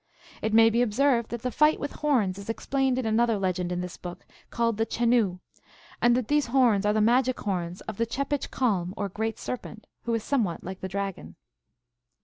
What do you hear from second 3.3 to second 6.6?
legend in this book, called the Chenoo, and that these